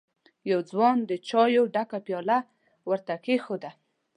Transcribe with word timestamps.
يوه 0.49 0.63
ځوان 0.71 0.97
د 1.09 1.11
چايو 1.29 1.63
ډکه 1.73 1.99
پياله 2.05 2.37
ور 2.89 2.99
ته 3.07 3.15
کېښوده. 3.25 3.71